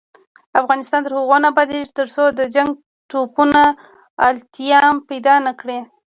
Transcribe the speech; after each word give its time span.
افغانستان 0.61 1.01
تر 1.05 1.11
هغو 1.17 1.37
نه 1.43 1.47
ابادیږي، 1.51 1.95
ترڅو 1.99 2.23
د 2.39 2.41
جنګ 2.55 2.69
ټپونه 3.09 3.63
التیام 4.27 4.95
پیدا 5.09 5.35
نکړي. 5.47 5.79